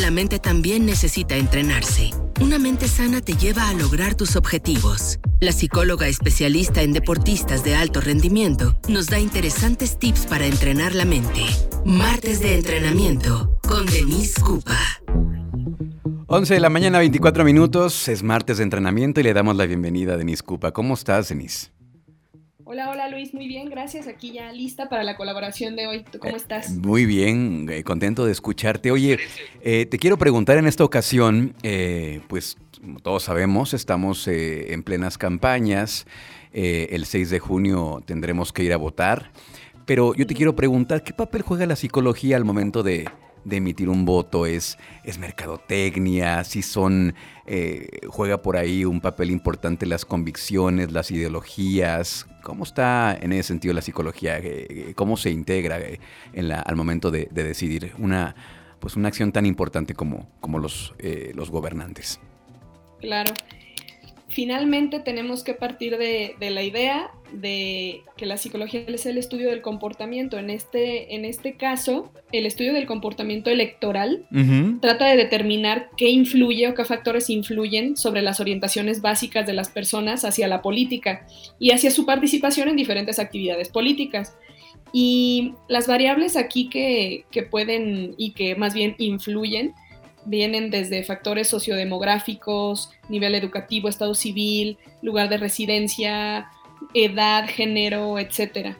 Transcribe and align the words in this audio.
La 0.00 0.10
mente 0.10 0.38
también 0.38 0.86
necesita 0.86 1.36
entrenarse. 1.36 2.10
Una 2.40 2.58
mente 2.58 2.88
sana 2.88 3.20
te 3.20 3.34
lleva 3.36 3.68
a 3.68 3.74
lograr 3.74 4.16
tus 4.16 4.34
objetivos. 4.34 5.20
La 5.40 5.52
psicóloga 5.52 6.08
especialista 6.08 6.82
en 6.82 6.92
deportistas 6.92 7.62
de 7.62 7.76
alto 7.76 8.00
rendimiento 8.00 8.76
nos 8.88 9.06
da 9.06 9.20
interesantes 9.20 9.98
tips 9.98 10.26
para 10.26 10.46
entrenar 10.46 10.94
la 10.94 11.04
mente. 11.04 11.44
Martes 11.84 12.40
de 12.40 12.56
entrenamiento 12.56 13.56
con 13.68 13.86
Denise 13.86 14.40
Cupa. 14.40 14.78
11 16.26 16.54
de 16.54 16.60
la 16.60 16.70
mañana, 16.70 16.98
24 16.98 17.44
minutos. 17.44 18.08
Es 18.08 18.24
martes 18.24 18.56
de 18.56 18.64
entrenamiento 18.64 19.20
y 19.20 19.22
le 19.22 19.32
damos 19.32 19.54
la 19.56 19.66
bienvenida 19.66 20.14
a 20.14 20.16
Denise 20.16 20.42
Cupa. 20.42 20.72
¿Cómo 20.72 20.94
estás, 20.94 21.28
Denise? 21.28 21.73
Hola, 22.66 22.88
hola 22.88 23.10
Luis, 23.10 23.34
muy 23.34 23.46
bien, 23.46 23.68
gracias. 23.68 24.06
Aquí 24.06 24.32
ya 24.32 24.50
lista 24.50 24.88
para 24.88 25.04
la 25.04 25.18
colaboración 25.18 25.76
de 25.76 25.86
hoy. 25.86 26.02
¿Tú 26.10 26.18
cómo 26.18 26.34
estás? 26.34 26.70
muy 26.70 27.04
bien, 27.04 27.68
eh, 27.70 27.84
contento 27.84 28.24
de 28.24 28.32
escucharte. 28.32 28.90
Oye, 28.90 29.18
eh, 29.60 29.84
te 29.84 29.98
quiero 29.98 30.16
preguntar 30.16 30.56
en 30.56 30.66
esta 30.66 30.82
ocasión, 30.82 31.54
eh, 31.62 32.22
pues 32.26 32.56
como 32.80 33.00
todos 33.00 33.24
sabemos, 33.24 33.74
estamos 33.74 34.26
en 34.28 34.82
plenas 34.82 35.18
campañas. 35.18 36.06
el 36.52 37.04
6 37.04 37.30
de 37.30 37.38
junio 37.38 38.02
tendremos 38.06 38.52
que 38.52 38.64
ir 38.64 38.72
a 38.72 38.78
votar. 38.78 39.30
Pero 39.86 40.14
yo 40.14 40.26
te 40.26 40.34
quiero 40.34 40.56
preguntar, 40.56 41.02
¿qué 41.02 41.12
papel 41.12 41.42
juega 41.42 41.66
la 41.66 41.76
psicología 41.76 42.36
al 42.36 42.44
momento 42.44 42.82
de, 42.82 43.06
de 43.44 43.56
emitir 43.56 43.88
un 43.88 44.04
voto? 44.04 44.46
¿Es, 44.46 44.78
es 45.04 45.18
mercadotecnia? 45.18 46.42
¿Si 46.44 46.62
son, 46.62 47.14
eh, 47.46 48.00
juega 48.08 48.40
por 48.40 48.56
ahí 48.56 48.84
un 48.84 49.00
papel 49.00 49.30
importante 49.30 49.84
las 49.84 50.04
convicciones, 50.04 50.90
las 50.90 51.10
ideologías? 51.10 52.26
¿Cómo 52.42 52.64
está 52.64 53.16
en 53.20 53.32
ese 53.32 53.48
sentido 53.48 53.74
la 53.74 53.82
psicología? 53.82 54.38
Eh, 54.38 54.92
¿Cómo 54.96 55.16
se 55.16 55.30
integra 55.30 55.78
eh, 55.80 56.00
en 56.32 56.48
la, 56.48 56.60
al 56.60 56.76
momento 56.76 57.10
de, 57.10 57.28
decidir 57.30 57.92
una, 57.98 58.34
pues 58.80 58.96
una 58.96 59.08
acción 59.08 59.32
tan 59.32 59.44
importante 59.44 59.94
como, 59.94 60.30
como 60.40 60.58
los, 60.58 60.94
los 61.34 61.50
gobernantes? 61.50 62.20
Claro 63.00 63.34
finalmente 64.34 64.98
tenemos 64.98 65.44
que 65.44 65.54
partir 65.54 65.96
de, 65.96 66.34
la 66.40 66.62
idea 66.64 67.12
de 67.32 68.02
que 68.16 68.26
la 68.26 68.36
psicología 68.36 68.84
es 68.88 69.06
el 69.06 69.16
estudio 69.16 69.48
del 69.48 69.62
comportamiento. 69.62 70.38
En 70.38 70.50
este, 70.50 71.14
en 71.14 71.24
este 71.24 71.56
caso, 71.56 72.12
el 72.32 72.44
estudio 72.44 72.72
del 72.72 72.86
comportamiento 72.86 73.48
electoral 73.48 74.26
trata 74.80 75.06
de 75.06 75.16
determinar 75.16 75.88
qué 75.96 76.10
influye 76.10 76.68
o 76.68 76.74
qué 76.74 76.84
factores 76.84 77.30
influyen 77.30 77.96
sobre 77.96 78.22
las 78.22 78.40
orientaciones 78.40 79.00
básicas 79.00 79.46
de 79.46 79.52
las 79.52 79.68
personas 79.68 80.24
hacia 80.24 80.48
la 80.48 80.62
política 80.62 81.26
y 81.60 81.70
hacia 81.70 81.92
su 81.92 82.04
participación 82.04 82.68
en 82.68 82.76
diferentes 82.76 83.20
actividades 83.20 83.68
políticas. 83.68 84.36
Y 84.92 85.54
las 85.68 85.86
variables 85.86 86.36
aquí 86.36 86.68
que, 86.68 87.24
que 87.30 87.44
pueden 87.44 88.14
y 88.18 88.32
que 88.32 88.56
más 88.56 88.74
bien 88.74 88.96
influyen 88.98 89.74
vienen 90.24 90.70
desde 90.70 91.04
factores 91.04 91.48
sociodemográficos, 91.48 92.90
nivel 93.08 93.34
educativo, 93.34 93.88
estado 93.88 94.14
civil, 94.14 94.78
lugar 95.02 95.28
de 95.28 95.38
residencia, 95.38 96.48
edad, 96.94 97.48
género, 97.48 98.18
etc. 98.18 98.74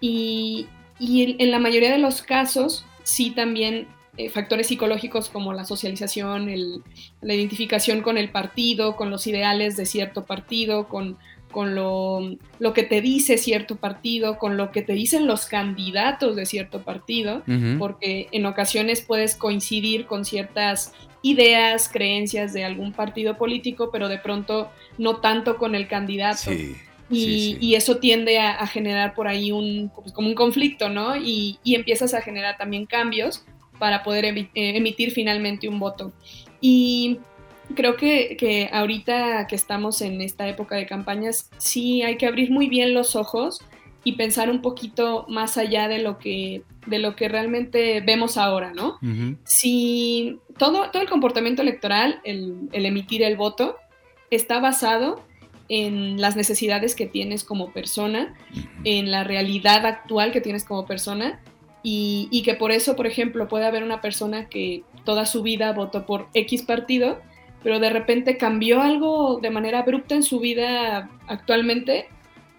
Y, 0.00 0.66
en 1.00 1.50
la 1.50 1.58
mayoría 1.58 1.92
de 1.92 1.98
los 1.98 2.22
casos, 2.22 2.84
sí 3.04 3.30
también 3.30 3.86
eh, 4.16 4.30
factores 4.30 4.66
psicológicos 4.66 5.28
como 5.28 5.52
la 5.52 5.64
socialización, 5.64 6.50
la 7.20 7.34
identificación 7.34 8.02
con 8.02 8.18
el 8.18 8.30
partido, 8.30 8.96
con 8.96 9.10
los 9.10 9.26
ideales 9.28 9.76
de 9.76 9.86
cierto 9.86 10.24
partido, 10.24 10.88
con 10.88 11.16
con 11.50 11.74
lo, 11.74 12.72
que 12.74 12.82
te 12.82 13.00
dice 13.00 13.38
cierto 13.38 13.76
partido, 13.76 14.38
con 14.38 14.56
lo 14.56 14.70
que 14.70 14.82
te 14.82 14.92
dicen 14.92 15.26
los 15.26 15.46
candidatos 15.46 16.36
de 16.36 16.46
cierto 16.46 16.82
partido, 16.82 17.42
porque 17.78 18.28
en 18.32 18.46
ocasiones 18.46 19.00
puedes 19.00 19.34
coincidir 19.34 20.06
con 20.06 20.24
ciertas 20.24 20.92
ideas, 21.22 21.88
creencias 21.88 22.52
de 22.52 22.64
algún 22.64 22.92
partido 22.92 23.36
político, 23.36 23.90
pero 23.90 24.08
de 24.08 24.18
pronto 24.18 24.70
no 24.98 25.16
tanto 25.16 25.56
con 25.56 25.74
el 25.74 25.88
candidato. 25.88 26.50
y, 27.10 27.74
eso 27.74 27.96
tiende 27.96 28.38
a, 28.38 28.66
generar 28.66 29.14
por 29.14 29.28
ahí 29.28 29.50
un, 29.50 29.90
pues, 29.94 30.12
como 30.12 30.28
un 30.28 30.34
conflicto, 30.34 30.88
¿no? 30.88 31.16
Y, 31.16 31.58
y, 31.64 31.74
empiezas 31.74 32.14
a 32.14 32.20
generar 32.20 32.56
también 32.56 32.86
cambios 32.86 33.44
para 33.78 34.02
poder 34.02 34.24
eh, 34.26 34.48
emitir 34.54 35.12
finalmente 35.12 35.68
un 35.68 35.78
voto. 35.78 36.12
Y 36.60 37.18
creo 37.74 37.96
que, 37.96 38.68
ahorita 38.72 39.46
que 39.46 39.56
estamos 39.56 40.00
en 40.02 40.20
esta 40.20 40.48
época 40.48 40.76
de 40.76 40.86
campañas, 40.86 41.50
sí 41.58 42.02
hay 42.02 42.16
que 42.16 42.26
abrir 42.26 42.50
muy 42.50 42.68
bien 42.68 42.94
los 42.94 43.16
ojos 43.16 43.60
y 44.04 44.12
pensar 44.12 44.50
un 44.50 44.62
poquito 44.62 45.26
más 45.28 45.58
allá 45.58 45.88
de 45.88 45.98
lo 45.98 46.18
que, 46.18 46.62
de 46.86 46.98
lo 46.98 47.16
que 47.16 47.28
realmente 47.28 48.00
vemos 48.00 48.36
ahora, 48.36 48.72
¿no? 48.72 48.98
Si 49.44 50.38
todo, 50.56 50.90
todo 50.90 51.02
el 51.02 51.08
comportamiento 51.08 51.62
electoral, 51.62 52.20
el, 52.24 52.68
emitir 52.72 53.22
el 53.22 53.36
voto, 53.36 53.76
está 54.30 54.60
basado 54.60 55.22
en 55.68 56.20
las 56.20 56.36
necesidades 56.36 56.94
que 56.94 57.06
tienes 57.06 57.44
como 57.44 57.72
persona, 57.72 58.34
en 58.84 59.10
la 59.10 59.24
realidad 59.24 59.84
actual 59.84 60.32
que 60.32 60.40
tienes 60.40 60.64
como 60.64 60.86
persona, 60.86 61.40
y, 61.82 62.28
y, 62.32 62.42
que 62.42 62.54
por 62.54 62.72
eso, 62.72 62.96
por 62.96 63.06
ejemplo, 63.06 63.46
puede 63.46 63.64
haber 63.64 63.84
una 63.84 64.00
persona 64.00 64.48
que 64.48 64.82
toda 65.04 65.26
su 65.26 65.42
vida 65.42 65.72
votó 65.72 66.06
por 66.06 66.28
X 66.34 66.62
partido 66.62 67.20
pero 67.62 67.80
de 67.80 67.90
repente 67.90 68.36
cambió 68.36 68.80
algo 68.80 69.38
de 69.40 69.50
manera 69.50 69.80
abrupta 69.80 70.14
en 70.14 70.22
su 70.22 70.40
vida 70.40 71.10
actualmente 71.26 72.08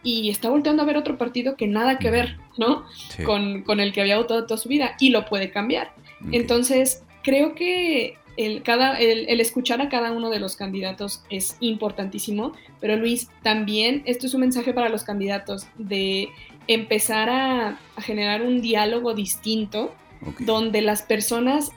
y 0.04 0.30
está 0.30 0.50
volteando 0.50 0.84
a 0.84 0.86
ver 0.86 0.98
otro 0.98 1.18
partido 1.18 1.56
que 1.56 1.68
nada 1.68 2.00
que 2.00 2.10
ver, 2.10 2.38
¿no? 2.58 2.86
Con, 3.26 3.80
el 3.80 3.94
que 3.94 4.02
había 4.02 4.18
votado 4.18 4.46
toda 4.46 4.58
su 4.58 4.70
vida 4.70 4.96
y 5.00 5.10
lo 5.10 5.26
puede 5.26 5.52
cambiar. 5.52 5.92
Entonces, 6.32 7.04
creo 7.24 7.54
que 7.54 8.18
el, 8.38 8.64
cada, 8.64 8.98
el, 9.00 9.40
escuchar 9.42 9.82
a 9.82 9.90
cada 9.90 10.12
uno 10.12 10.30
de 10.30 10.40
los 10.40 10.56
candidatos 10.56 11.24
es 11.30 11.58
importantísimo, 11.60 12.54
pero 12.80 12.96
Luis, 12.96 13.30
también 13.44 14.02
esto 14.06 14.28
es 14.28 14.34
un 14.34 14.42
mensaje 14.42 14.74
para 14.74 14.90
los 14.90 15.04
candidatos 15.04 15.68
de 15.78 16.30
empezar 16.68 17.30
a, 17.30 17.80
generar 17.98 18.42
un 18.42 18.62
diálogo 18.62 19.14
distinto 19.14 19.94
donde 20.40 20.82
las 20.82 21.02
personas 21.02 21.72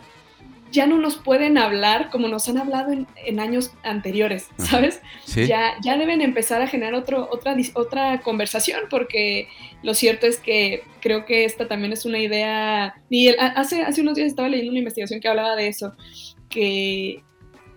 ya 0.73 0.87
no 0.87 0.99
nos 0.99 1.17
pueden 1.17 1.59
hablar 1.59 2.11
como 2.11 2.27
nos 2.29 2.49
han 2.49 2.59
hablado 2.59 2.93
en, 2.93 3.41
años 3.41 3.73
anteriores, 3.83 4.49
¿sabes? 4.59 5.01
Ya, 5.27 5.75
ya 5.83 5.97
deben 5.99 6.21
empezar 6.23 6.63
a 6.63 6.67
generar 6.67 6.95
otro, 6.95 7.29
otra, 7.31 7.55
otra 7.75 8.21
conversación 8.23 8.81
porque 8.91 9.49
lo 9.83 9.95
cierto 9.95 10.27
es 10.27 10.39
que 10.39 10.83
creo 11.01 11.25
que 11.27 11.45
esta 11.45 11.69
también 11.69 11.93
es 11.93 12.05
una 12.05 12.19
idea, 12.19 12.95
Miguel, 13.11 13.37
hace, 13.39 13.83
hace 13.83 14.01
unos 14.01 14.15
días 14.15 14.29
estaba 14.29 14.49
leyendo 14.49 14.71
una 14.71 14.81
investigación 14.81 15.21
que 15.21 15.29
hablaba 15.29 15.55
de 15.55 15.69
eso, 15.69 15.93
que, 16.49 17.23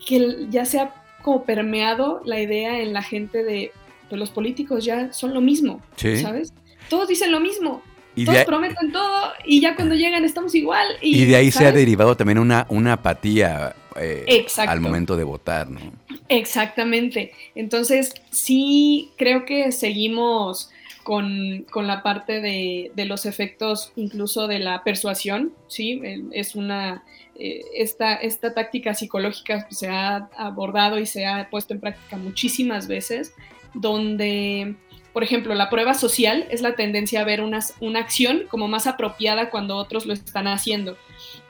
que 0.08 0.48
ya 0.50 0.66
se 0.66 0.80
ha 0.80 0.96
como 1.22 1.44
permeado 1.44 2.22
la 2.24 2.40
idea 2.40 2.80
en 2.82 2.94
la 2.94 3.02
gente 3.02 3.44
de 3.44 3.72
pues 4.10 4.20
los 4.20 4.30
políticos 4.30 4.86
ya 4.86 5.12
son 5.12 5.34
lo 5.34 5.42
mismo, 5.42 5.82
¿sabes? 5.98 6.54
Todos 6.90 7.08
dicen 7.08 7.32
lo 7.32 7.40
mismo, 7.40 7.82
y 8.16 8.26
Todos 8.26 8.46
prometen 8.46 8.92
todo 8.92 9.34
y 9.44 9.62
ya 9.62 9.76
cuando 9.76 9.96
llegan 9.96 10.24
estamos 10.24 10.56
igual. 10.56 10.88
Y, 11.02 11.26
de 11.26 11.36
ahí 11.36 11.52
se 11.52 11.66
ha 11.66 11.72
derivado 11.72 12.16
también 12.16 12.40
una, 12.40 12.66
una 12.70 12.94
apatía 12.94 13.76
eh, 13.96 14.46
al 14.58 14.82
momento 14.82 15.16
de 15.18 15.24
votar, 15.24 15.70
¿no? 15.70 15.80
Exactamente. 16.28 17.34
Entonces, 17.56 18.14
sí 18.32 19.12
creo 19.18 19.46
que 19.46 19.72
seguimos 19.72 20.70
con, 21.04 21.66
la 21.76 22.02
parte 22.02 22.42
de, 22.42 22.92
los 23.06 23.26
efectos 23.26 23.92
incluso 23.96 24.48
de 24.48 24.60
la 24.60 24.84
persuasión, 24.84 25.54
¿sí? 25.68 26.02
Es 26.32 26.56
una... 26.56 27.04
Eh, 27.38 27.62
esta, 27.76 28.16
esta 28.16 28.54
táctica 28.54 28.94
psicológica 28.94 29.68
se 29.70 29.90
ha 29.90 30.30
abordado 30.38 31.00
y 31.00 31.06
se 31.06 31.26
ha 31.26 31.50
puesto 31.50 31.74
en 31.74 31.82
práctica 31.82 32.16
muchísimas 32.16 32.88
veces, 32.88 33.34
donde 33.74 34.76
por 35.16 35.24
ejemplo, 35.24 35.56
la 35.56 35.70
prueba 35.70 35.94
social 35.94 36.46
es 36.52 36.62
la 36.62 36.76
tendencia 36.76 37.22
a 37.22 37.24
ver 37.24 37.40
una, 37.40 37.62
una 37.80 38.00
acción 38.02 38.48
como 38.50 38.68
más 38.68 38.86
apropiada 38.86 39.50
cuando 39.50 39.78
otros 39.78 40.06
lo 40.06 40.12
están 40.12 40.46
haciendo. 40.46 40.98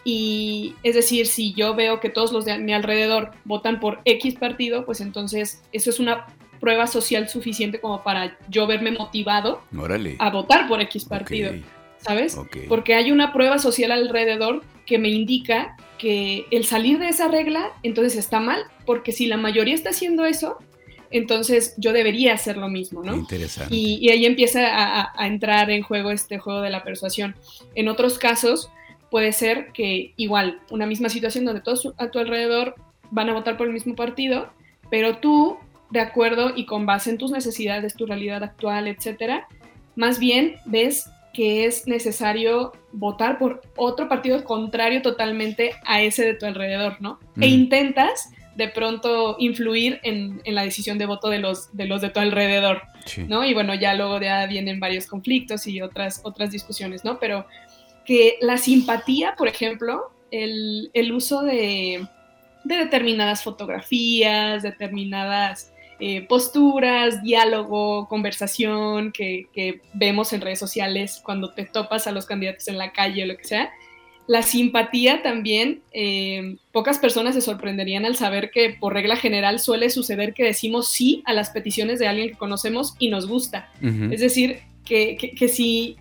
Y 0.03 0.75
es 0.83 0.93
decir, 0.93 1.25
si 1.25 1.51
yo 1.55 1.73
veo 1.73 1.99
que 1.99 2.11
todos 2.11 2.31
los 2.31 2.45
de 2.45 2.59
mi 2.59 2.73
alrededor 2.73 3.31
votan 3.43 3.79
por 3.79 4.01
X 4.05 4.35
partido, 4.35 4.85
pues 4.85 5.01
entonces 5.01 5.63
eso 5.71 5.89
es 5.89 5.99
una 5.99 6.27
prueba 6.59 6.85
social 6.85 7.27
suficiente 7.27 7.81
como 7.81 8.03
para 8.03 8.37
yo 8.49 8.67
verme 8.67 8.91
motivado 8.91 9.63
a 10.19 10.29
votar 10.29 10.67
por 10.67 10.79
X 10.81 11.05
partido. 11.05 11.51
¿Sabes? 11.97 12.39
Porque 12.69 12.93
hay 12.93 13.11
una 13.11 13.33
prueba 13.33 13.57
social 13.57 13.91
alrededor 13.91 14.61
que 14.85 14.99
me 14.99 15.09
indica 15.09 15.75
que 15.97 16.45
el 16.51 16.65
salir 16.65 16.99
de 16.99 17.09
esa 17.09 17.29
regla 17.29 17.71
entonces 17.81 18.15
está 18.15 18.39
mal, 18.39 18.61
porque 18.85 19.11
si 19.11 19.25
la 19.25 19.37
mayoría 19.37 19.73
está 19.73 19.89
haciendo 19.89 20.23
eso, 20.23 20.59
entonces 21.17 21.73
yo 21.77 21.93
debería 21.93 22.33
hacer 22.33 22.57
lo 22.57 22.67
mismo, 22.67 23.03
¿no? 23.03 23.15
Interesante. 23.15 23.73
Y, 23.73 24.09
ahí 24.09 24.25
empieza 24.25 24.61
a, 24.65 25.27
entrar 25.27 25.71
en 25.71 25.81
juego 25.81 26.11
este 26.11 26.39
juego 26.39 26.61
de 26.61 26.69
la 26.69 26.83
persuasión. 26.83 27.35
En 27.73 27.87
otros 27.87 28.19
casos 28.19 28.69
puede 29.09 29.31
ser 29.31 29.71
que 29.71 30.13
igual, 30.17 30.59
una 30.69 30.85
misma 30.85 31.09
situación 31.09 31.45
donde 31.45 31.61
todos 31.61 31.93
a 31.97 32.09
tu 32.09 32.19
alrededor 32.19 32.75
van 33.11 33.29
a 33.29 33.33
votar 33.33 33.55
por 33.55 33.67
el 33.67 33.73
mismo 33.73 33.95
partido, 33.95 34.49
pero 34.89 35.17
tú, 35.19 35.57
de 35.89 36.01
acuerdo 36.01 36.51
y 36.55 36.65
con 36.65 36.85
base 36.85 37.11
en 37.11 37.17
tus 37.17 37.31
necesidades, 37.31 37.95
tu 37.95 38.05
realidad 38.05 38.43
actual, 38.43 38.87
etcétera, 38.87 39.47
más 39.95 40.19
bien 40.19 40.55
ves 40.65 41.09
que 41.33 41.65
es 41.65 41.87
necesario 41.87 42.73
votar 42.91 43.37
por 43.37 43.61
otro 43.75 44.07
partido 44.07 44.43
contrario 44.43 45.01
totalmente 45.01 45.71
a 45.85 46.01
ese 46.01 46.25
de 46.25 46.33
tu 46.33 46.45
alrededor, 46.45 46.97
¿no? 47.01 47.19
E 47.39 47.47
intentas 47.47 48.31
de 48.55 48.69
pronto 48.69 49.35
influir 49.37 49.99
en, 50.03 50.41
la 50.45 50.63
decisión 50.63 50.97
de 50.97 51.05
voto 51.05 51.29
de 51.29 51.39
los 51.39 51.75
de, 51.75 51.85
los 51.85 52.01
de 52.01 52.09
tu 52.09 52.19
alrededor, 52.19 52.83
¿no? 53.27 53.45
Y 53.45 53.53
bueno, 53.53 53.75
ya 53.75 53.93
luego 53.93 54.19
ya 54.19 54.45
vienen 54.47 54.79
varios 54.79 55.07
conflictos 55.07 55.67
y 55.67 55.81
otras, 55.81 56.21
otras 56.23 56.51
discusiones, 56.51 57.03
¿no? 57.03 57.19
Pero 57.19 57.45
que 58.05 58.37
la 58.41 58.57
simpatía, 58.57 59.35
por 59.35 59.47
ejemplo, 59.47 60.11
el, 60.31 61.11
uso 61.11 61.41
de, 61.41 62.07
de, 62.63 62.77
determinadas 62.77 63.43
fotografías, 63.43 64.63
determinadas 64.63 65.73
eh, 65.99 66.21
posturas, 66.27 67.23
diálogo, 67.23 68.07
conversación 68.07 69.11
que, 69.11 69.47
que, 69.53 69.81
vemos 69.93 70.33
en 70.33 70.41
redes 70.41 70.59
sociales 70.59 71.21
cuando 71.23 71.53
te 71.53 71.65
topas 71.65 72.07
a 72.07 72.11
los 72.11 72.25
candidatos 72.25 72.67
en 72.67 72.77
la 72.77 72.91
calle 72.91 73.23
o 73.23 73.27
lo 73.27 73.37
que 73.37 73.45
sea. 73.45 73.71
La 74.27 74.41
simpatía 74.41 75.21
también, 75.21 75.81
eh, 75.91 76.57
pocas 76.71 76.97
personas 76.97 77.35
se 77.35 77.41
sorprenderían 77.41 78.05
al 78.05 78.15
saber 78.15 78.49
que 78.49 78.75
por 78.79 78.93
regla 78.93 79.15
general 79.15 79.59
suele 79.59 79.89
suceder 79.89 80.33
que 80.33 80.43
decimos 80.43 80.89
sí 80.89 81.21
a 81.25 81.33
las 81.33 81.51
peticiones 81.51 81.99
de 81.99 82.07
alguien 82.07 82.29
que 82.29 82.37
conocemos 82.37 82.95
y 82.97 83.09
nos 83.09 83.27
gusta. 83.27 83.69
Es 84.11 84.21
decir, 84.21 84.61
que, 84.83 85.15
que, 85.15 85.31
que, 85.31 85.47
si 85.47 85.97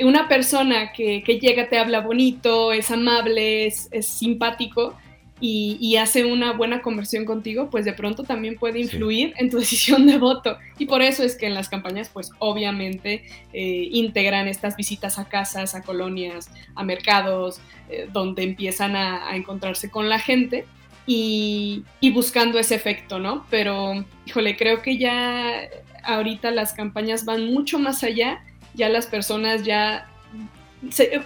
una 0.00 0.26
persona 0.26 0.92
que, 0.92 1.22
que, 1.22 1.38
llega 1.38 1.68
te 1.68 1.78
habla 1.78 2.00
bonito, 2.00 2.72
es 2.72 2.90
amable, 2.90 3.66
es, 3.66 3.88
es 3.90 4.06
simpático, 4.06 4.96
y, 5.38 5.96
hace 5.96 6.24
una 6.24 6.52
buena 6.52 6.80
conversión 6.80 7.26
contigo, 7.26 7.68
pues 7.68 7.84
de 7.84 7.92
pronto 7.92 8.22
también 8.22 8.56
puede 8.56 8.80
influir 8.80 9.34
en 9.36 9.50
tu 9.50 9.58
decisión 9.60 10.06
de 10.06 10.18
voto. 10.18 10.56
Y 10.78 10.86
por 10.86 11.02
eso 11.02 11.22
es 11.22 11.36
que 11.36 11.46
en 11.46 11.54
las 11.54 11.68
campañas, 11.68 12.08
pues 12.08 12.30
obviamente 12.38 13.24
eh, 13.52 13.88
integran 13.92 14.48
estas 14.48 14.76
visitas 14.76 15.18
a 15.18 15.28
casas, 15.28 15.74
a 15.74 15.82
colonias, 15.82 16.50
a 16.74 16.84
mercados, 16.84 17.60
eh, 17.90 18.08
donde 18.10 18.44
empiezan 18.44 18.96
a, 18.96 19.36
encontrarse 19.36 19.90
con 19.90 20.08
la 20.08 20.18
gente 20.18 20.64
y, 21.06 21.84
y, 22.00 22.10
buscando 22.10 22.58
ese 22.58 22.74
efecto, 22.74 23.18
¿no? 23.18 23.44
Pero, 23.50 24.06
híjole, 24.24 24.56
creo 24.56 24.80
que 24.80 24.96
ya 24.96 25.68
ahorita 26.02 26.50
las 26.50 26.72
campañas 26.72 27.26
van 27.26 27.52
mucho 27.52 27.78
más 27.78 28.02
allá, 28.02 28.42
ya 28.74 28.88
las 28.88 29.06
personas 29.06 29.64
ya 29.64 30.08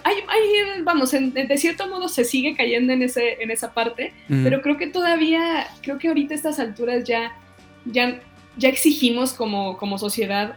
hay, 0.03 0.15
vamos, 0.83 1.11
de 1.11 1.57
cierto 1.57 1.87
modo 1.87 2.07
se 2.09 2.25
sigue 2.25 2.55
cayendo 2.55 2.93
en, 2.93 3.01
ese, 3.01 3.41
en 3.41 3.51
esa 3.51 3.73
parte, 3.73 4.13
pero 4.27 4.61
creo 4.61 4.77
que 4.77 4.87
todavía, 4.87 5.67
creo 5.81 5.97
que 5.97 6.07
ahorita 6.07 6.33
a 6.33 6.37
estas 6.37 6.59
alturas 6.59 7.03
ya, 7.03 7.33
ya, 7.85 8.19
ya 8.57 8.69
exigimos 8.69 9.33
como, 9.33 9.77
como 9.77 9.97
sociedad 9.97 10.55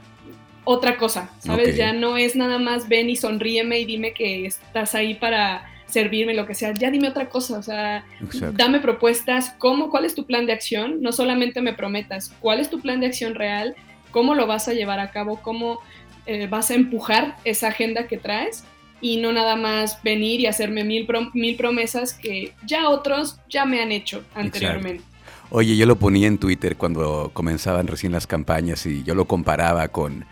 otra 0.65 0.97
cosa, 0.97 1.31
¿sabes? 1.41 1.77
Ya 1.77 1.93
no 1.93 2.17
es 2.17 2.37
nada 2.37 2.59
más 2.59 2.89
ven 2.89 3.11
y 3.11 3.17
sonríeme 3.17 3.81
y 3.81 3.85
dime 3.85 4.13
que 4.15 4.47
estás 4.47 4.95
ahí 4.95 5.15
para 5.15 5.67
servirme, 5.87 6.35
lo 6.35 6.47
que 6.47 6.55
sea, 6.55 6.73
ya 6.73 6.91
dime 6.91 7.09
otra 7.09 7.29
cosa, 7.29 7.59
o 7.59 7.63
sea, 7.63 8.05
dame 8.53 8.81
propuestas, 8.81 9.55
¿cómo, 9.59 9.91
cuál 9.91 10.05
es 10.05 10.15
tu 10.15 10.27
plan 10.27 10.47
de 10.47 10.53
acción? 10.53 11.03
No 11.03 11.13
solamente 11.13 11.61
me 11.61 11.75
prometas, 11.75 12.35
¿cuál 12.41 12.61
es 12.61 12.71
tu 12.71 12.81
plan 12.81 13.01
de 13.01 13.07
acción 13.07 13.35
real? 13.35 13.77
¿Cómo 14.11 14.35
lo 14.35 14.47
vas 14.47 14.69
a 14.69 14.73
llevar 14.73 15.01
a 15.01 15.11
cabo? 15.11 15.41
¿Cómo 15.43 15.81
eh, 16.27 16.47
vas 16.47 16.71
a 16.71 16.75
empujar 16.75 17.37
esa 17.45 17.69
agenda 17.69 18.07
que 18.07 18.17
traes? 18.17 18.65
Y 19.05 19.19
no 19.19 19.35
nada 19.35 19.55
más 19.55 20.03
venir 20.03 20.41
y 20.41 20.47
hacerme 20.47 20.83
mil, 20.83 21.07
mil 21.35 21.57
promesas 21.57 22.15
que 22.15 22.55
ya 22.67 22.89
otros 22.89 23.39
ya 23.51 23.67
me 23.67 23.83
han 23.83 23.93
hecho 23.93 24.25
anteriormente. 24.35 25.05
Oye, 25.51 25.77
yo 25.77 25.85
lo 25.85 25.97
ponía 25.97 26.27
en 26.27 26.39
Twitter 26.39 26.79
cuando 26.79 27.31
comenzaban 27.35 27.87
recién 27.87 28.13
las 28.13 28.27
campañas 28.27 28.87
y 28.87 29.03
yo 29.03 29.15
lo 29.15 29.27
comparaba 29.27 29.89
con 29.89 30.25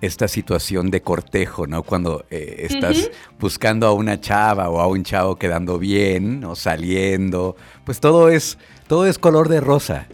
esta 0.00 0.26
situación 0.26 0.90
de 0.90 1.02
cortejo, 1.02 1.66
¿no? 1.66 1.82
Cuando 1.82 2.24
eh, 2.30 2.66
estás 2.70 3.10
buscando 3.38 3.86
a 3.86 3.92
una 3.92 4.18
chava 4.18 4.70
o 4.70 4.80
a 4.80 4.86
un 4.86 5.04
chavo 5.04 5.36
quedando 5.36 5.78
bien 5.78 6.44
o 6.44 6.56
saliendo, 6.56 7.56
pues 7.84 8.00
todo 8.00 8.30
es, 8.30 8.56
todo 8.86 9.06
es 9.06 9.18
color 9.18 9.50
de 9.50 9.60
rosa. 9.60 10.08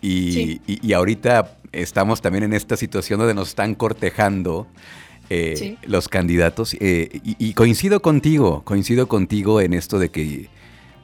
Y, 0.00 0.60
y 0.66 0.92
ahorita 0.94 1.58
estamos 1.70 2.22
también 2.22 2.42
en 2.42 2.54
esta 2.54 2.76
situación 2.76 3.20
donde 3.20 3.34
nos 3.34 3.50
están 3.50 3.76
cortejando 3.76 4.66
eh, 5.30 5.76
los 5.86 6.08
candidatos. 6.08 6.76
Eh, 6.80 7.20
y, 7.22 7.54
coincido 7.54 8.02
contigo, 8.02 8.62
coincido 8.64 9.08
contigo 9.08 9.60
en 9.60 9.72
esto 9.72 9.98
de 9.98 10.10
que 10.10 10.48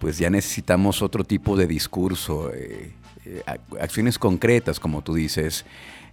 pues 0.01 0.19
ya 0.19 0.31
necesitamos 0.31 1.03
otro 1.03 1.25
tipo 1.25 1.57
de 1.57 1.67
discurso, 1.67 2.53
eh, 2.55 2.93
acciones 3.81 4.19
concretas, 4.19 4.79
como 4.81 5.03
tú 5.03 5.15
dices. 5.15 5.65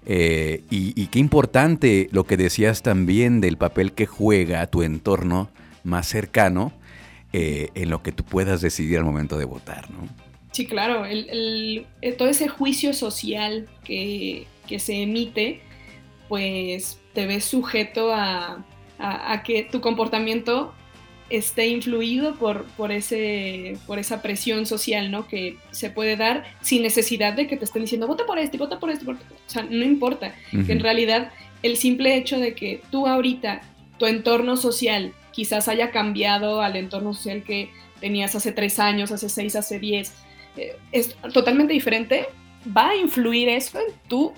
Y, 0.08 1.08
qué 1.08 1.20
importante 1.20 2.10
lo 2.12 2.26
que 2.26 2.38
decías 2.38 2.82
también 2.82 3.42
del 3.42 3.58
papel 3.58 3.94
que 3.94 4.06
juega 4.06 4.66
tu 4.68 4.84
entorno 4.84 5.50
más 5.84 6.08
cercano 6.08 6.74
en 7.34 7.90
lo 7.90 8.02
que 8.02 8.14
tú 8.14 8.24
puedas 8.24 8.62
decidir 8.62 8.98
al 8.98 9.04
momento 9.04 9.38
de 9.38 9.44
votar, 9.44 9.92
¿no? 9.92 10.08
Sí, 10.52 10.66
claro, 10.66 11.06
el, 11.06 11.86
todo 12.18 12.30
ese 12.30 12.48
juicio 12.48 12.94
social 12.94 13.68
que, 13.84 14.48
que 14.68 14.80
se 14.80 15.02
emite, 15.02 15.60
pues 16.28 17.00
te 17.14 17.26
ves 17.26 17.46
sujeto 17.46 18.12
a, 18.14 18.64
que 19.44 19.64
tu 19.64 19.82
comportamiento 19.82 20.74
esté 21.30 21.68
influido 21.68 22.36
por, 22.36 22.66
por, 22.78 22.92
ese, 22.92 23.78
por 23.88 24.00
esa 24.00 24.22
presión 24.22 24.66
social, 24.66 25.12
¿no? 25.12 25.28
Que 25.28 25.58
se 25.72 25.90
puede 25.90 26.16
dar 26.16 26.46
sin 26.62 26.84
necesidad 26.84 27.34
de 27.34 27.48
que 27.48 27.58
te 27.58 27.66
estén 27.66 27.82
diciendo, 27.82 28.08
vota 28.08 28.26
por 28.26 28.40
este, 28.40 28.58
vota 28.58 28.80
por 28.80 28.90
este. 28.92 29.10
O 29.10 29.16
sea, 29.48 29.64
no 29.64 29.84
importa. 29.84 30.34
Que 30.52 30.72
en 30.72 30.80
realidad 30.80 31.32
el 31.64 31.78
simple 31.78 32.16
hecho 32.16 32.40
de 32.40 32.54
que 32.54 32.82
tú 32.92 33.08
ahorita, 33.08 33.62
tu 33.98 34.06
entorno 34.06 34.56
social, 34.56 35.14
quizás 35.32 35.68
haya 35.68 35.92
cambiado 35.92 36.62
al 36.62 36.76
entorno 36.76 37.14
social 37.14 37.44
que 37.44 37.70
tenías 38.00 38.36
hace 38.36 38.52
tres 38.52 38.80
años, 38.80 39.12
hace 39.12 39.30
seis, 39.30 39.56
hace 39.56 39.80
diez, 39.80 40.14
eh, 40.58 40.78
es 40.92 41.16
totalmente 41.34 41.74
diferente, 41.74 42.28
va 42.76 42.90
a 42.90 42.96
influir 42.96 43.50
eso 43.50 43.80
en 43.80 43.94
tu 44.08 44.34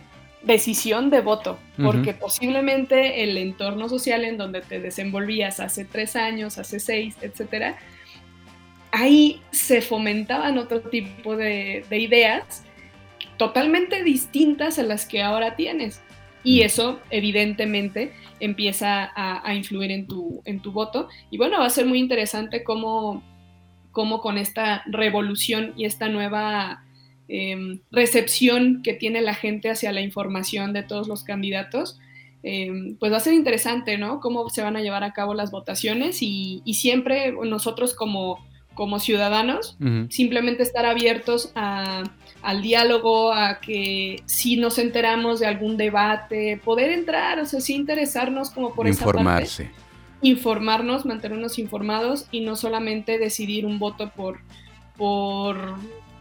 decisión 0.47 1.09
de 1.09 1.19
voto, 1.19 1.59
porque 1.83 2.13
posiblemente 2.13 3.23
el 3.23 3.38
entorno 3.38 3.89
social 3.89 4.23
en 4.23 4.38
donde 4.38 4.61
te 4.61 4.79
desenvolvías 4.79 5.59
hace 5.59 5.83
tres 5.83 6.15
años, 6.15 6.57
hace 6.57 6.79
seis, 6.79 7.17
etcétera, 7.21 7.77
ahí 8.91 9.41
se 9.51 9.81
fomentaban 9.81 10.57
otro 10.57 10.81
tipo 10.81 11.35
de, 11.35 11.85
ideas 11.91 12.63
totalmente 13.35 14.03
distintas 14.03 14.79
a 14.79 14.83
las 14.83 15.05
que 15.05 15.21
ahora 15.21 15.55
tienes. 15.55 16.01
Y 16.44 16.61
eso, 16.61 17.01
evidentemente, 17.09 18.13
empieza 18.39 19.11
a, 19.15 19.53
influir 19.53 19.91
en 19.91 20.07
tu, 20.07 20.41
en 20.45 20.61
tu 20.61 20.71
voto. 20.71 21.09
Y 21.29 21.38
bueno, 21.38 21.59
va 21.59 21.65
a 21.65 21.69
ser 21.69 21.85
muy 21.85 22.00
interesante 22.00 22.63
cómo, 22.63 23.21
cómo 23.91 24.21
con 24.21 24.38
esta 24.38 24.83
revolución 24.85 25.73
y 25.75 25.83
esta 25.83 26.07
nueva 26.07 26.87
Em, 27.29 27.79
recepción 27.91 28.81
que 28.84 28.93
tiene 28.93 29.19
la 29.19 29.34
gente 29.34 29.69
hacia 29.69 29.91
la 29.91 30.00
información 30.00 30.72
de 30.72 30.84
todos 30.84 31.10
los 31.10 31.24
candidatos, 31.24 32.00
em, 32.41 32.96
pues 32.98 33.12
va 33.12 33.17
a 33.17 33.22
ser 33.22 33.34
interesante, 33.34 33.98
¿no? 33.98 34.22
Cómo 34.22 34.50
se 34.50 34.62
van 34.62 34.77
a 34.77 34.81
llevar 34.81 35.03
a 35.03 35.12
cabo 35.12 35.34
las 35.34 35.51
votaciones 35.51 36.19
y, 36.22 36.62
siempre 36.74 37.34
nosotros 37.34 37.93
como, 37.96 38.46
como 38.75 39.00
ciudadanos, 39.00 39.77
simplemente 40.10 40.63
estar 40.63 40.86
abiertos 40.86 41.51
al 41.55 42.62
diálogo, 42.62 43.34
a 43.34 43.60
que 43.60 44.22
si 44.25 44.55
nos 44.55 44.77
enteramos 44.77 45.41
de 45.41 45.48
algún 45.48 45.75
debate, 45.75 46.62
poder 46.63 46.91
entrar, 46.91 47.39
o 47.39 47.46
sea, 47.46 47.60
sí 47.60 47.75
interesarnos 47.75 48.51
como 48.51 48.74
por 48.74 48.88
Informarse. 48.88 49.63
esa 49.63 49.74
parte. 49.74 49.88
Informarnos, 50.22 51.05
mantenernos 51.05 51.60
informados 51.60 52.27
y 52.31 52.39
no 52.39 52.55
solamente 52.55 53.17
decidir 53.19 53.65
un 53.65 53.79
voto 53.79 54.12
por, 54.15 54.39
por 54.96 55.75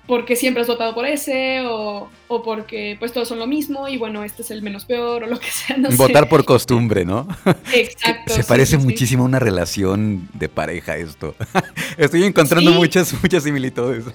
porque 0.07 0.37
siempre 0.37 0.63
has 0.63 0.69
votado 0.69 0.95
por 0.95 1.07
ese 1.07 1.63
o, 1.67 2.09
porque 2.29 2.97
pues 2.99 3.13
todos 3.13 3.29
son 3.29 3.39
lo 3.39 3.47
mismo 3.47 3.89
y 3.89 3.97
bueno, 3.97 4.25
este 4.25 4.43
es 4.43 4.51
el 4.51 4.63
menos 4.63 4.85
peor 4.85 5.25
o 5.25 5.27
lo 5.27 5.39
que 5.39 5.51
sea. 5.51 5.77
No 5.77 5.91
Votar 5.91 6.29
por 6.29 6.45
costumbre, 6.45 7.05
¿no? 7.05 7.27
Exacto. 7.73 8.33
Se 8.35 8.45
parece 8.45 8.79
muchísimo 8.79 9.25
a 9.25 9.27
una 9.27 9.39
relación 9.39 10.29
de 10.33 10.49
pareja 10.49 10.97
esto. 10.97 11.35
Estoy 11.99 12.25
encontrando 12.25 12.71
muchas, 12.73 13.15
muchas 13.23 13.43
similitudes. 13.43 14.05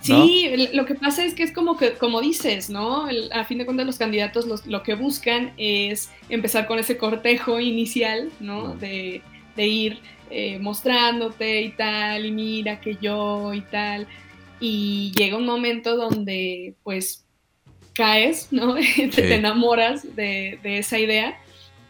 Sí, 0.00 0.68
lo 0.74 0.84
que 0.84 0.96
pasa 0.96 1.24
es 1.24 1.32
que 1.32 1.42
es 1.42 1.50
como 1.50 1.78
que, 1.78 1.94
como 1.94 2.20
dices, 2.20 2.68
¿no? 2.68 3.06
a 3.32 3.44
fin 3.44 3.56
de 3.56 3.64
cuentas 3.64 3.86
los 3.86 3.96
candidatos 3.96 4.66
lo 4.66 4.82
que 4.82 4.96
buscan 4.96 5.54
es 5.56 6.10
empezar 6.28 6.66
con 6.66 6.78
ese 6.78 6.98
cortejo 6.98 7.58
inicial, 7.58 8.30
¿no? 8.38 8.74
De, 8.74 9.22
ir 9.56 10.00
eh, 10.28 10.58
mostrándote 10.58 11.62
y 11.62 11.70
tal, 11.70 12.26
y 12.26 12.32
mira 12.32 12.82
que 12.82 12.98
yo 13.00 13.54
y 13.54 13.62
tal 13.62 14.06
y 14.60 15.12
llega 15.16 15.36
un 15.36 15.46
momento 15.46 15.96
donde 15.96 16.74
pues 16.82 17.24
caes, 17.94 18.48
¿no? 18.50 18.74
te, 19.14 19.34
enamoras 19.34 20.14
de, 20.16 20.58
esa 20.64 20.98
idea. 20.98 21.38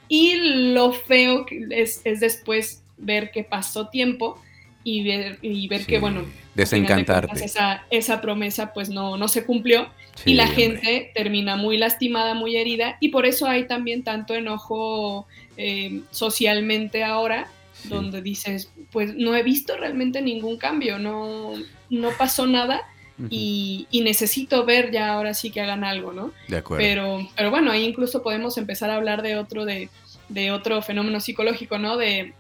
Y 0.09 0.37
lo 0.73 0.93
feo 0.93 1.47
es, 1.71 2.03
es 2.05 2.21
después 2.21 2.85
ver 2.97 3.31
que 3.31 3.43
pasó 3.43 3.89
tiempo 3.89 4.39
y 4.85 5.03
ver, 5.03 5.39
y 5.41 5.67
ver 5.67 5.87
que, 5.87 5.99
bueno, 5.99 6.27
desencantarte. 6.55 7.45
esa, 7.45 7.87
esa 7.91 8.21
promesa 8.21 8.73
pues 8.75 8.91
no, 8.91 9.17
no 9.17 9.29
se 9.29 9.45
cumplió 9.45 9.89
y 10.27 10.35
la 10.35 10.47
gente 10.47 11.11
termina 11.15 11.57
muy 11.57 11.79
lastimada, 11.79 12.35
muy 12.35 12.57
herida. 12.57 12.99
Y 13.01 13.09
por 13.09 13.27
eso 13.27 13.47
hay 13.47 13.67
también 13.67 14.05
tanto 14.05 14.35
enojo 14.35 15.27
eh, 15.57 16.03
socialmente 16.11 17.03
ahora, 17.03 17.49
donde 17.89 18.23
dices, 18.23 18.71
pues 18.91 19.15
no 19.15 19.35
he 19.37 19.43
visto 19.43 19.77
realmente 19.77 20.23
ningún 20.23 20.57
cambio, 20.57 20.99
no, 20.99 21.53
no 21.91 22.11
pasó 22.19 22.47
nada. 22.47 22.83
y, 23.31 23.87
necesito 23.93 24.65
ver 24.65 24.91
ya 24.91 25.13
ahora 25.13 25.35
sí 25.35 25.51
que 25.51 25.61
hagan 25.61 25.85
algo, 25.85 26.13
¿no? 26.13 26.33
De 26.49 26.57
acuerdo. 26.57 26.83
Pero, 26.85 27.29
pero 27.37 27.51
bueno, 27.51 27.71
ahí 27.71 27.85
incluso 27.85 28.23
podemos 28.23 28.59
empezar 28.59 28.91
a 28.91 28.97
hablar 28.97 29.23
de 29.23 29.37
otro, 29.37 29.65
de, 29.65 29.89
de 30.29 30.51
otro 30.51 30.83
fenómeno 30.83 31.21
psicológico, 31.21 31.79
¿no? 31.79 31.97
De, 31.97 32.35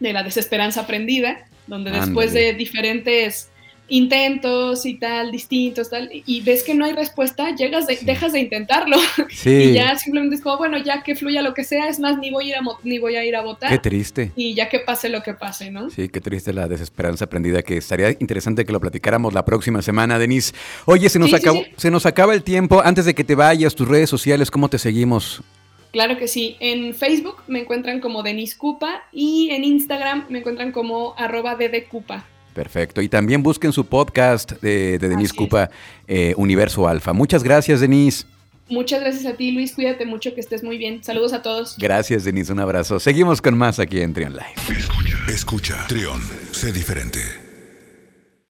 de 0.00 0.12
la 0.12 0.22
desesperanza 0.22 0.82
aprendida, 0.82 1.46
donde 1.66 1.90
después 1.90 2.32
de 2.32 2.52
diferentes 2.54 3.50
intentos 3.88 4.86
y 4.86 4.94
tal, 4.94 5.30
distintos, 5.30 5.90
tal, 5.90 6.10
y 6.12 6.40
ves 6.40 6.62
que 6.62 6.74
no 6.74 6.84
hay 6.84 6.92
respuesta, 6.92 7.54
llegas 7.54 7.86
dejas 7.86 8.32
de 8.32 8.40
intentarlo. 8.40 8.96
Y 9.44 9.72
ya 9.72 9.96
simplemente 9.98 10.36
es 10.36 10.42
como, 10.42 10.56
bueno, 10.56 10.78
ya 10.78 11.02
que 11.02 11.14
fluya 11.14 11.42
lo 11.42 11.54
que 11.54 11.64
sea, 11.64 11.88
es 11.88 12.00
más, 12.00 12.18
ni 12.18 12.30
voy 12.30 12.46
a 12.46 12.48
ir 12.48 12.54
a, 12.56 12.62
ni 12.82 12.98
voy 12.98 13.16
a, 13.16 13.24
ir 13.24 13.36
a 13.36 13.42
votar. 13.42 13.70
Qué 13.70 13.78
triste. 13.78 14.32
Y 14.36 14.54
ya 14.54 14.68
que 14.68 14.80
pase 14.80 15.08
lo 15.08 15.22
que 15.22 15.34
pase, 15.34 15.70
¿no? 15.70 15.90
Sí, 15.90 16.08
qué 16.08 16.20
triste 16.20 16.52
la 16.52 16.66
desesperanza 16.66 17.26
aprendida, 17.26 17.62
que 17.62 17.76
estaría 17.76 18.10
interesante 18.10 18.64
que 18.64 18.72
lo 18.72 18.80
platicáramos 18.80 19.34
la 19.34 19.44
próxima 19.44 19.82
semana, 19.82 20.18
Denise. 20.18 20.54
Oye, 20.86 21.08
se 21.08 21.18
nos, 21.18 21.32
acabó, 21.34 21.62
se 21.76 21.90
nos 21.90 22.06
acaba 22.06 22.34
el 22.34 22.42
tiempo. 22.42 22.80
Antes 22.82 23.04
de 23.04 23.14
que 23.14 23.24
te 23.24 23.34
vayas, 23.34 23.74
tus 23.74 23.88
redes 23.88 24.08
sociales, 24.08 24.50
¿cómo 24.50 24.68
te 24.68 24.78
seguimos? 24.78 25.42
Claro 25.94 26.16
que 26.16 26.26
sí. 26.26 26.56
En 26.58 26.94
Facebook 26.94 27.36
me 27.46 27.60
encuentran 27.60 28.00
como 28.00 28.22
Denise 28.22 28.56
Cupa 28.58 29.04
y 29.12 29.50
en 29.50 29.62
Instagram 29.62 30.26
me 30.28 30.40
encuentran 30.40 30.72
como 30.72 31.14
arroba 31.16 31.56
Cupa. 31.88 32.26
Perfecto. 32.54 33.02
Y 33.02 33.08
también 33.08 33.42
busquen 33.42 33.72
su 33.72 33.84
podcast 33.84 34.52
de, 34.62 34.98
Denise 34.98 35.34
Cupa, 35.34 35.70
eh, 36.06 36.34
Universo 36.36 36.88
Alfa. 36.88 37.12
Muchas 37.12 37.42
gracias, 37.42 37.80
Denise. 37.80 38.24
Muchas 38.68 39.00
gracias 39.00 39.26
a 39.26 39.36
ti, 39.36 39.50
Luis. 39.50 39.74
Cuídate 39.74 40.06
mucho, 40.06 40.34
que 40.34 40.40
estés 40.40 40.62
muy 40.62 40.78
bien. 40.78 41.04
Saludos 41.04 41.32
a 41.32 41.42
todos. 41.42 41.76
Gracias, 41.78 42.24
Denise. 42.24 42.52
Un 42.52 42.60
abrazo. 42.60 42.98
Seguimos 42.98 43.42
con 43.42 43.58
más 43.58 43.78
aquí 43.78 44.00
en 44.00 44.14
Trion 44.14 44.32
Live. 44.32 44.78
Escucha, 44.78 45.18
escucha. 45.28 45.86
Trion, 45.88 46.22
sé 46.52 46.72
diferente. 46.72 47.43